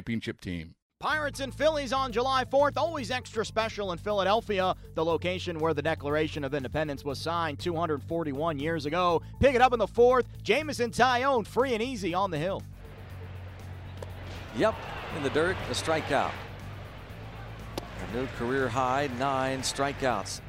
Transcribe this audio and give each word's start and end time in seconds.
championship 0.00 0.40
team. 0.40 0.74
Pirates 0.98 1.40
and 1.40 1.54
Phillies 1.54 1.92
on 1.92 2.10
July 2.10 2.44
4th, 2.44 2.78
always 2.78 3.10
extra 3.10 3.44
special 3.44 3.92
in 3.92 3.98
Philadelphia, 3.98 4.74
the 4.94 5.04
location 5.04 5.58
where 5.58 5.74
the 5.74 5.82
Declaration 5.82 6.42
of 6.42 6.54
Independence 6.54 7.04
was 7.04 7.18
signed 7.18 7.58
241 7.58 8.58
years 8.58 8.86
ago. 8.86 9.20
Pick 9.40 9.54
it 9.54 9.60
up 9.60 9.74
in 9.74 9.78
the 9.78 9.86
fourth. 9.86 10.26
Jameson 10.42 10.90
Taillon, 10.90 11.46
free 11.46 11.74
and 11.74 11.82
easy 11.82 12.14
on 12.14 12.30
the 12.30 12.38
hill. 12.38 12.62
Yep, 14.56 14.74
in 15.18 15.22
the 15.22 15.30
dirt, 15.30 15.56
a 15.68 15.74
strikeout. 15.74 16.32
A 17.78 18.16
new 18.16 18.26
career 18.38 18.68
high, 18.68 19.10
nine 19.18 19.60
strikeouts. 19.60 20.40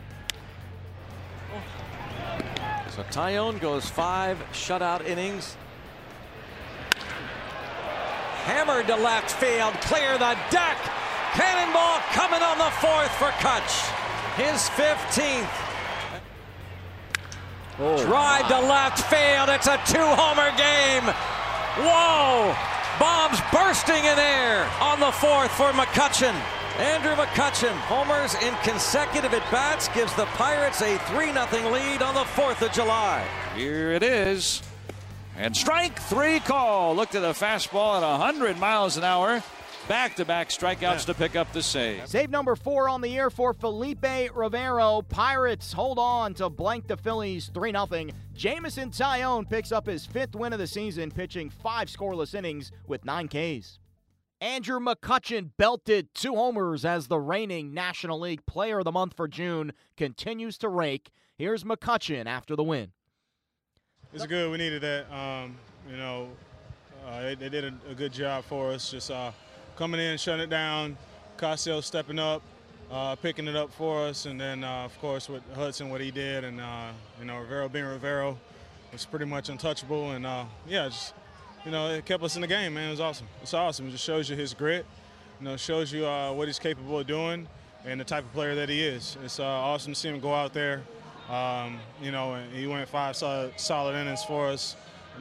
So 2.96 3.04
Taillon 3.04 3.60
goes 3.60 3.90
five 3.90 4.38
shutout 4.54 5.06
innings. 5.06 5.58
Hammered 8.46 8.88
to 8.88 8.96
left 8.96 9.32
field, 9.32 9.74
clear 9.82 10.18
the 10.18 10.38
deck. 10.50 10.78
Cannonball 11.34 12.00
coming 12.12 12.42
on 12.42 12.58
the 12.58 12.72
fourth 12.82 13.14
for 13.16 13.30
Cutch. 13.40 13.86
His 14.36 14.68
15th. 14.76 15.48
Oh, 17.80 18.04
Drive 18.04 18.48
to 18.50 18.60
left 18.60 19.00
field. 19.10 19.50
It's 19.50 19.68
a 19.68 19.78
two-homer 19.86 20.52
game. 20.58 21.04
Whoa! 21.78 22.56
Bombs 23.00 23.40
bursting 23.52 24.04
in 24.06 24.20
air 24.20 24.70
on 24.82 25.00
the 25.00 25.12
fourth 25.12 25.52
for 25.52 25.72
McCutchen. 25.72 26.36
Andrew 26.80 27.14
McCutchen 27.16 27.74
homers 27.88 28.36
in 28.36 28.54
consecutive 28.64 29.34
at 29.34 29.50
bats 29.52 29.88
gives 29.90 30.14
the 30.16 30.26
Pirates 30.38 30.82
a 30.82 30.98
3 30.98 31.32
0 31.32 31.72
lead 31.72 32.02
on 32.02 32.14
the 32.14 32.24
4th 32.24 32.62
of 32.62 32.72
July. 32.72 33.26
Here 33.56 33.92
it 33.92 34.04
is. 34.04 34.62
And 35.42 35.58
strike 35.58 36.00
three 36.00 36.40
call. 36.40 36.96
Looked 36.96 37.16
at 37.16 37.24
a 37.24 37.34
fastball 37.34 37.98
at 37.98 38.08
100 38.08 38.60
miles 38.60 38.96
an 38.98 39.04
hour. 39.04 39.42
Back 39.88 40.16
to 40.18 40.24
back 40.24 40.50
strikeouts 40.50 40.82
yeah. 40.82 40.98
to 40.98 41.14
pick 41.16 41.36
up 41.36 41.52
the 41.52 41.64
save. 41.64 42.08
Save 42.08 42.30
number 42.30 42.56
four 42.56 42.88
on 42.88 43.02
the 43.02 43.10
year 43.10 43.32
for 43.32 43.52
Felipe 43.52 44.06
Rivero. 44.36 45.02
Pirates 45.02 45.74
hold 45.74 45.98
on 45.98 46.36
to 46.36 46.48
blank 46.48 46.86
the 46.86 46.96
Phillies 46.96 47.50
3 47.56 47.72
0. 47.72 48.12
Jameson 48.36 48.92
Taillon 48.92 49.50
picks 49.50 49.72
up 49.72 49.88
his 49.88 50.06
fifth 50.06 50.36
win 50.36 50.54
of 50.54 50.60
the 50.60 50.68
season, 50.68 51.10
pitching 51.10 51.50
five 51.50 51.88
scoreless 51.88 52.36
innings 52.36 52.72
with 52.86 53.04
nine 53.04 53.28
Ks. 53.28 53.80
Andrew 54.40 54.80
McCutchen 54.80 55.50
belted 55.58 56.14
two 56.14 56.36
homers 56.36 56.86
as 56.86 57.08
the 57.08 57.20
reigning 57.20 57.74
National 57.74 58.20
League 58.20 58.46
Player 58.46 58.78
of 58.78 58.86
the 58.86 58.92
Month 58.92 59.16
for 59.18 59.28
June 59.28 59.74
continues 59.98 60.60
to 60.60 60.70
rake. 60.70 61.10
Here's 61.36 61.64
McCutchen 61.64 62.28
after 62.28 62.56
the 62.56 62.64
win. 62.64 62.92
It's 64.14 64.26
good. 64.26 64.52
We 64.52 64.58
needed 64.58 64.82
that. 64.82 65.06
Um, 65.10 65.56
you 65.90 65.96
know, 65.96 66.28
uh, 67.08 67.22
they, 67.22 67.36
they, 67.36 67.48
did 67.48 67.64
a, 67.64 67.92
a, 67.92 67.96
good 67.96 68.12
job 68.12 68.44
for 68.44 68.72
us. 68.72 68.92
Just 68.92 69.10
uh, 69.10 69.32
coming 69.78 70.02
in, 70.02 70.18
shutting 70.18 70.44
it 70.44 70.50
down. 70.50 70.98
Casio 71.38 71.82
stepping 71.82 72.20
up, 72.20 72.42
uh, 72.92 73.16
picking 73.16 73.48
it 73.48 73.56
up 73.56 73.72
for 73.72 74.02
us, 74.02 74.26
and 74.26 74.40
then 74.40 74.66
uh, 74.66 74.84
of 74.84 75.00
course 75.00 75.30
with 75.30 75.42
Hudson, 75.56 75.90
what 75.90 76.02
he 76.02 76.12
did, 76.12 76.44
and 76.44 76.60
uh, 76.60 76.90
you 77.20 77.26
know 77.26 77.40
Rivero 77.40 77.70
being 77.70 77.86
Rivero 77.86 78.38
was 78.92 79.06
pretty 79.06 79.24
much 79.24 79.48
untouchable, 79.48 80.12
and 80.12 80.26
uh, 80.26 80.44
yeah, 80.68 80.90
just 80.90 81.14
you 81.64 81.72
know 81.72 81.90
it 81.90 82.06
kept 82.06 82.22
us 82.22 82.36
in 82.36 82.42
the 82.42 82.48
game, 82.48 82.74
man. 82.74 82.90
It 82.90 82.92
was 82.92 83.00
awesome. 83.00 83.28
It's 83.42 83.54
awesome. 83.54 83.88
It 83.88 83.92
just 83.92 84.04
shows 84.04 84.30
you 84.30 84.36
his 84.36 84.54
grit. 84.54 84.86
You 85.40 85.46
know, 85.46 85.56
shows 85.56 85.94
you 85.94 86.04
what 86.04 86.48
he's 86.50 86.60
capable 86.60 87.00
of 87.00 87.08
doing 87.08 87.48
and 87.86 88.00
the 88.00 88.04
type 88.04 88.26
of 88.26 88.34
player 88.34 88.56
that 88.56 88.68
he 88.68 88.84
is. 88.84 89.18
It's 89.24 89.40
awesome 89.40 89.94
to 89.94 90.00
see 90.00 90.10
him 90.10 90.20
go 90.20 90.36
out 90.36 90.54
there. 90.54 90.84
Um, 91.32 91.80
you 92.02 92.12
know, 92.12 92.38
he 92.54 92.68
went 92.68 92.88
five 92.90 93.16
solid, 93.16 93.58
solid 93.58 93.96
innings 93.96 94.24
for 94.26 94.48
us. 94.48 94.76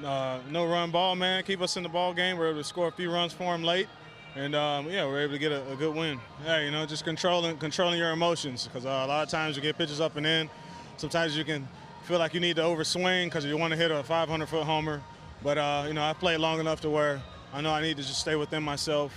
Uh, 0.04 0.40
no 0.50 0.66
run 0.66 0.90
ball, 0.90 1.14
man. 1.14 1.44
Keep 1.44 1.60
us 1.60 1.76
in 1.76 1.84
the 1.84 1.88
ball 1.88 2.12
game. 2.12 2.36
We're 2.36 2.48
able 2.48 2.58
to 2.58 2.64
score 2.64 2.88
a 2.88 2.92
few 2.92 3.12
runs 3.12 3.32
for 3.32 3.54
him 3.54 3.62
late, 3.62 3.86
and 4.34 4.56
um, 4.56 4.90
yeah, 4.90 5.06
we're 5.06 5.20
able 5.20 5.34
to 5.34 5.38
get 5.38 5.52
a, 5.52 5.70
a, 5.70 5.76
good 5.76 5.94
win. 5.94 6.18
Yeah, 6.44 6.62
you 6.62 6.72
know, 6.72 6.84
just 6.84 7.04
controlling 7.04 7.56
controlling 7.58 7.98
your 7.98 8.10
emotions 8.10 8.66
because 8.66 8.86
uh, 8.86 8.88
a 8.88 9.06
lot 9.06 9.22
of 9.22 9.28
times 9.28 9.54
you 9.54 9.62
get 9.62 9.78
pitches 9.78 10.00
up 10.00 10.16
and 10.16 10.26
in. 10.26 10.50
Sometimes 10.96 11.36
you 11.36 11.44
can 11.44 11.68
feel 12.04 12.18
like 12.18 12.34
you 12.34 12.40
need 12.40 12.56
to 12.56 12.62
overswing 12.62 13.26
because 13.26 13.44
you 13.44 13.56
want 13.56 13.70
to 13.72 13.76
hit 13.76 13.92
a 13.92 14.02
500 14.02 14.48
foot 14.48 14.64
homer. 14.64 15.00
But 15.44 15.58
uh, 15.58 15.84
you 15.86 15.94
know, 15.94 16.02
I 16.02 16.12
played 16.12 16.40
long 16.40 16.58
enough 16.58 16.80
to 16.80 16.90
where 16.90 17.22
I 17.52 17.60
know 17.60 17.70
I 17.70 17.82
need 17.82 17.98
to 17.98 18.02
just 18.02 18.18
stay 18.18 18.34
within 18.34 18.64
myself 18.64 19.12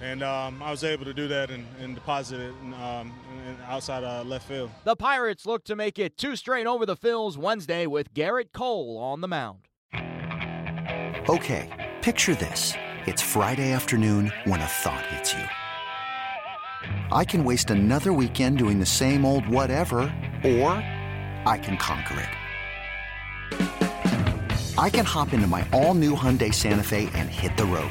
and 0.00 0.22
um, 0.22 0.62
I 0.62 0.70
was 0.70 0.84
able 0.84 1.04
to 1.04 1.14
do 1.14 1.28
that 1.28 1.50
and, 1.50 1.66
and 1.80 1.94
deposit 1.94 2.40
it 2.40 2.54
in, 2.62 2.74
um, 2.74 3.12
in 3.46 3.56
outside 3.66 4.04
uh, 4.04 4.22
left 4.24 4.48
field. 4.48 4.70
The 4.84 4.96
Pirates 4.96 5.46
look 5.46 5.64
to 5.64 5.76
make 5.76 5.98
it 5.98 6.16
two 6.16 6.36
straight 6.36 6.66
over 6.66 6.86
the 6.86 6.96
Phils 6.96 7.36
Wednesday 7.36 7.86
with 7.86 8.12
Gerrit 8.14 8.52
Cole 8.52 8.98
on 8.98 9.20
the 9.20 9.28
mound. 9.28 9.60
Okay, 11.28 11.92
picture 12.02 12.34
this: 12.34 12.74
it's 13.06 13.22
Friday 13.22 13.72
afternoon 13.72 14.32
when 14.44 14.60
a 14.60 14.66
thought 14.66 15.04
hits 15.06 15.32
you. 15.32 15.44
I 17.10 17.24
can 17.24 17.44
waste 17.44 17.70
another 17.70 18.12
weekend 18.12 18.58
doing 18.58 18.78
the 18.78 18.86
same 18.86 19.24
old 19.24 19.48
whatever, 19.48 19.98
or 20.44 20.70
I 21.44 21.58
can 21.60 21.76
conquer 21.78 22.20
it. 22.20 22.28
I 24.78 24.90
can 24.90 25.06
hop 25.06 25.32
into 25.32 25.46
my 25.46 25.66
all-new 25.72 26.14
Hyundai 26.14 26.52
Santa 26.52 26.82
Fe 26.82 27.08
and 27.14 27.30
hit 27.30 27.56
the 27.56 27.64
road. 27.64 27.90